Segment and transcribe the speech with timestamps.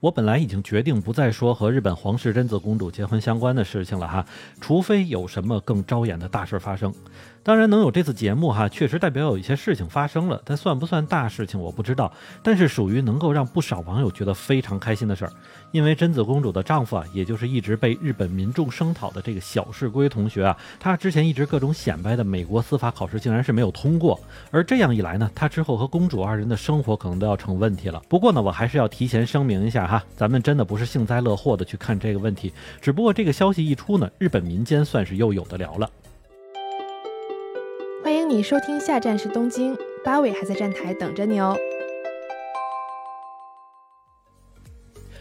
[0.00, 4.24] 我本来已经决定不再说和日本皇室贞子公主结婚相关的事情了哈，
[4.60, 6.92] 除非有什么更招眼的大事发生。
[7.42, 12.12] 当然能有这次节目哈，确实代表有一些事情发生了，但算不算大事情我不知道，
[12.42, 15.32] 但是属于能够让不少网友觉得非常开心的事儿。
[15.70, 24.18] 因为贞子公主的丈夫啊，也就是一直被日本民众声讨的这个小市龟同学啊，他之前一直各种显摆的美国司法考试竟然是没有通过，
[24.50, 28.02] 而这样一来呢，他之后和公主二人的生活可能都要成问题了。
[28.08, 35.90] 不过呢，我还是要提前声明一下哈，咱们真的不是幸灾乐祸的去看这个问题，只不过这个消息一出呢，日本民间算是又有的聊了。
[38.02, 41.56] 欢迎你收听，下站是东京，八尾还在站台等着你哦。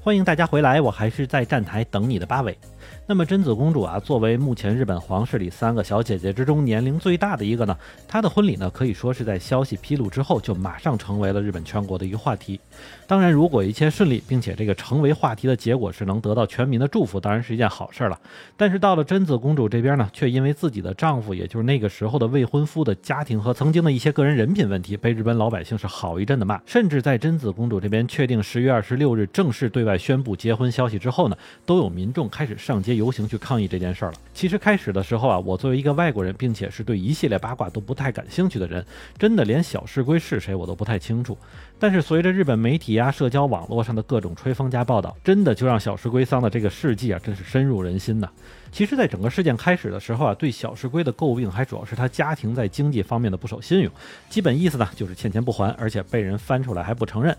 [0.00, 2.56] 欢迎大家回来，我还是在站台等你的八尾。
[3.06, 7.76] 那么贞子公主啊，作为目前日本皇室里三个小姐姐之中年龄最大的一个呢，
[8.08, 12.58] 她的婚礼呢可以说是在消息披露之后就马上成为了日本全国的一个话题。
[13.06, 18.18] 当然，如果一切顺利，并且这个成为话题的结果是能得到全民的祝福，当然是一件好事了。
[18.56, 26.60] 但是到了贞子公主这边呢，却因为自己的丈夫，也就是那个时候的未婚夫的家庭和曾经的一些个人人品问题，被日本老百姓是好一阵的骂。
[26.66, 32.96] 甚至在贞子公主这边确定十月二十六日正式对外宣布结婚消息之后呢，都有民众开始上街。
[32.96, 34.18] 游行去抗议这件事儿了。
[34.32, 38.84] 其实开始的时候啊，我作为一个外国人，并且是对一系列八卦都不太感兴趣的人，
[39.18, 41.36] 真的连小市归是谁我都不太清楚。
[41.78, 48.28] 但是随着日本媒体呀、社交网络上的各种吹风加报道，真的就让小市龟桑的这个事迹啊，真是深入人心呐。
[48.72, 53.90] 其实，在整个事件开始的时候啊，对小市龟的诟病还主要是他家庭在经济方面的不守信用，
[54.28, 57.36] 基本意思呢就是欠钱不还，而且被人翻出来还不承认。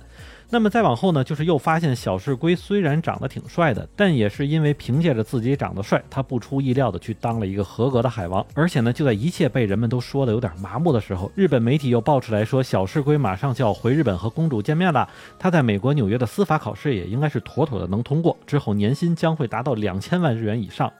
[0.50, 8.44] 那么再往后呢，就是又发现小市龟虽然长得挺帅的，但也是因为凭借着自己长得帅，他不出意料的去当了一个合格的海王。
[8.54, 15.08] 而且呢，就在一切被人们都说的有点麻木的时候，日本媒体又爆出来说，小市龟马上就要回日本和和公主见面了。
[15.40, 20.92] 她在美国纽约的司法考试也应该是妥妥的能通过，之后年薪将会达到两千万日元以上。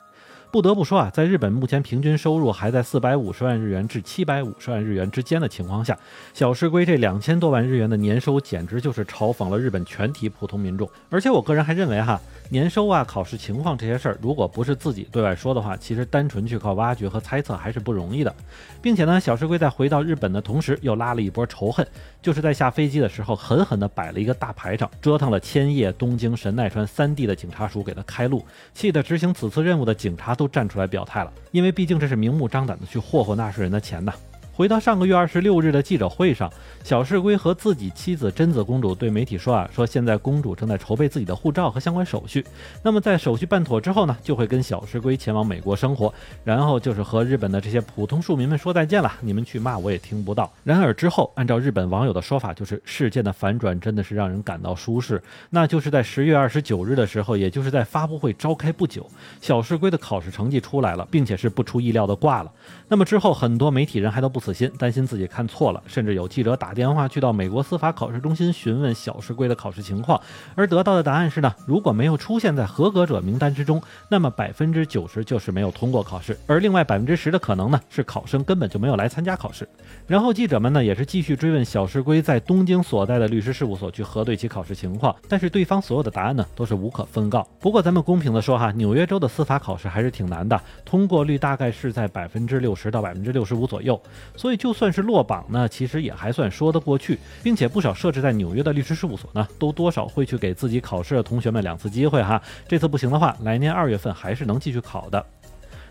[0.50, 5.98] 不得不说啊，在日本目前平均收入还在四百五十万日元至七百五十万日元之间的情况下，
[6.34, 10.90] 小石龟这两千多万日元的年收，简直就是嘲讽了日本全体普通民众。
[11.10, 12.20] 而且我个人还认为哈，
[12.50, 18.34] 年收啊、考试情况这些事儿，如果不是自己对外说的话，其实单纯去靠挖掘和猜测还是不容易的。
[18.82, 21.86] 并且呢，小石龟在回到日本的同时，又拉了一波仇恨，
[22.22, 30.37] 就是在下飞机的时候，狠狠地摆了一个大排场，折腾了千叶、东京、神奈川三地的警察署给他开路，气得执行此次任务的警察。
[30.38, 34.14] 都站出来表态了，因为毕竟这是明目张胆的去霍霍纳税人的钱呐。
[34.58, 36.52] 回到上个月二十六日的记者会上，
[36.84, 42.44] 小市龟和自己妻子贞子公主对媒体说啊，说现在公主正在筹备自己的护照和相关手续。
[42.82, 46.12] 那么在手续办妥之后呢，就会跟小市龟前往美国生活，
[46.44, 49.14] 然后就是和日本的这些普通庶民们说再见了。
[49.22, 50.52] 你们去骂我也听不到。
[50.64, 55.22] 然而之后，按照日本网友的说法，就是事件的反转真的是让人感到舒适。
[55.52, 59.08] 那就是在十月二十九日的时候，也就是在发布会召开不久，
[59.40, 62.52] 小市龟的考试成绩出来了，并且是不出意料的挂了。
[62.88, 64.42] 那么之后，很多媒体人还都不。
[64.48, 70.22] 死心，担心自己看错了，甚至有记者打电话去到美国司法考试中心询问小市龟的考试情况，
[70.56, 79.68] 而得到的答案是呢，如果没有出现在合格者名单之中，那么百分之九十就是没有通过考试，而另外百分之十的可能呢，是考生根本就没有来参加考试。
[80.08, 87.46] 然后记者们呢，也是继续追问小市龟在东京所在的律师事务所去核对其考试情况，但是对方所有的答案呢，都是无可奉告。
[87.60, 94.00] 不过咱们公平的说哈，纽约州的司法考试还是挺难的，通过率大概是在百分之六十到百分之六十五左右。
[94.38, 102.42] 所以就算是落榜呢，其实也还算说得过去，并且不少设置在纽约的律师事务所呢，都多少会去给自己考试的同学们两次机会哈。
[102.68, 105.26] 这次不行的话，来年二月份还是能继续考的。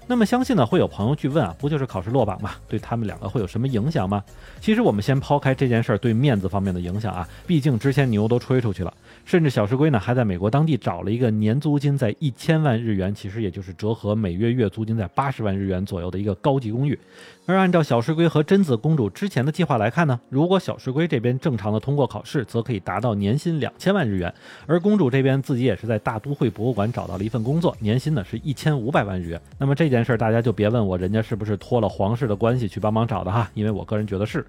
[0.09, 2.53] 那么相信呢，会有朋友去问啊，不就是考试落榜吗？
[2.69, 4.23] 对他们两个会有什么影响吗？
[4.61, 8.95] 其实我们先抛开这件事儿对面子方面的影响啊，毕竟之前牛都吹出去了。
[9.25, 16.97] 甚至小石龟呢，还在美国当地找了一个年租金在一千万日元，其实也就是折合每月月租金在八十万日元左右的一个高级公寓。
[17.45, 24.31] 而按照小石龟和贞子公主之前的计划来看呢，如果小石龟这边正常的通过考试，则可以达到年薪两千万日元；
[24.67, 29.41] 而公主这边自己也是在大都会博物馆找到了一份工作，年薪呢是一千五百万日元。
[29.59, 33.51] 那么这件这件事大家就别问我，人家是不是托了皇室的关系去帮忙找的哈？
[33.55, 34.45] 因为我个人觉得是。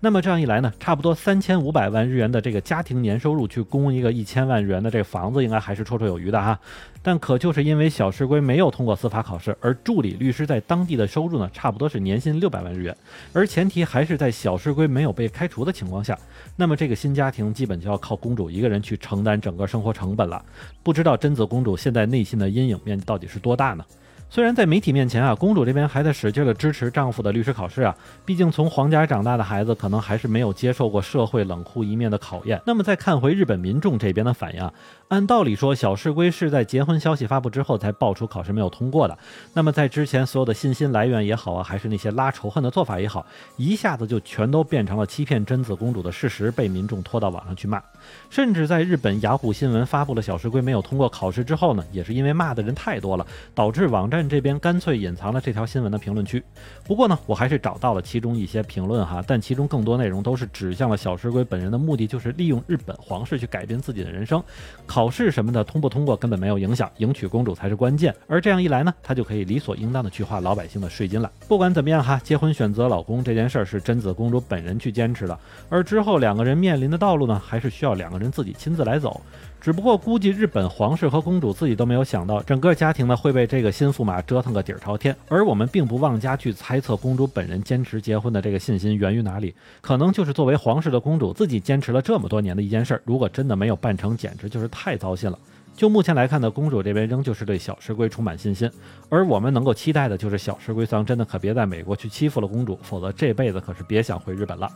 [0.00, 6.58] 那么这样一来呢，差不多三千五百万日元的这个家庭年收入去供一个一千万日元的这个房子，应该还是绰绰有余的哈。
[7.02, 12.94] 但可就是因为小石龟没有通过司法考试，而助理律师在当地的收入呢，差不多是年薪六百万日元，
[13.32, 16.18] 而前提还是在小石龟没有被开除的情况下，
[16.54, 20.44] 那么这个新家庭基本就要靠公主一个人去承担整个生活成本了。
[20.82, 23.84] 不知道贞子公主现在内心的阴影面积到底是多大呢？
[24.34, 27.94] 虽然在媒体面前啊，公主这边还在使劲的支持丈夫的律师考试啊，
[28.24, 32.58] 毕竟从皇家长大的孩子可能还是没有接受过社会冷酷一面的考验。
[32.64, 34.72] 那么再看回日本民众这边的反应啊，
[35.08, 39.18] 按道理说小市龟是在结婚消息发布之后才爆出考试没有通过的。
[39.52, 43.26] 那么在之前所有的信心来源也好啊，还是那些拉仇恨的做法也好，
[43.58, 47.82] 一下子就全都变成了欺骗贞子公主的事实，被民众拖到网上去骂。
[48.30, 56.42] 甚至在日本雅虎新闻发布了小市龟没有通过考试之后呢，也是因为骂的人太多了，导致网站这边干脆隐藏了这条新闻的评论区。
[56.84, 64.42] 不过呢，我还是找到了其中一些评论哈，但其中更多内容都是指向了小石龟本人的目的，就是利用日本皇室去改变自己的人生。
[64.86, 68.14] 考试什么的通不通过根本没有影响，迎娶公主才是关键。
[68.26, 71.30] 而这样一来呢，他就可以理所应当的去花老百姓的税金了。
[71.48, 75.38] 不管怎么样哈，结婚选择老公这件事儿是贞子公主本人去坚持的，
[75.68, 79.20] 而之后两个人面临的道路呢，还是需要两个人自己亲自来走。
[79.60, 85.16] 只不过估计日本皇室和公主自己都没有想到，整个家庭呢会被这个新驸马折腾个底儿朝天。
[85.28, 93.02] 而我们并不妄加去猜测公主本人坚持结婚的这个信心源于哪里，可能就是作为皇室的公主自己坚持了这么多年的一件事儿。
[93.06, 95.38] 如果真的没有办成，简直就是太糟心了。
[95.74, 98.70] 就目前来看呢，公主这边仍旧是对小石龟充满信心，
[99.08, 104.70] 而我们能够期待的就是小石龟桑真的可别在美国去欺负了公主，否则这辈子可是别想回日本了。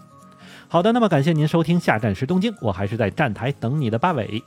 [0.68, 4.42] 好的，那么感谢您收听下站时东京，我还是在站台等你的八尾。